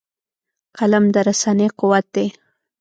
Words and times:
قلم 0.77 1.05
د 1.13 1.15
رسنۍ 1.27 1.67
قوت 1.79 2.05
دی 2.15 2.27